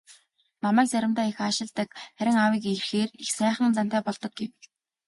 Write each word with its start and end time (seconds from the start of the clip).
"Намайг 0.63 0.87
заримдаа 0.89 1.25
их 1.31 1.37
аашилдаг, 1.45 1.89
харин 2.17 2.37
аавыг 2.43 2.63
ирэхээр 2.71 3.09
их 3.23 3.29
сайхан 3.37 3.69
зантай 3.75 4.01
болдог" 4.05 4.31
гэв. 4.39 4.51